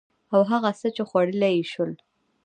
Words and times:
او 0.33 0.41
هغه 0.51 0.71
څه 0.79 0.87
چې 0.95 1.01
خوړلي 1.09 1.51
يې 1.57 1.63
شول 1.71 1.91